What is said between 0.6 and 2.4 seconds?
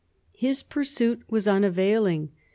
pursuit was unavailing.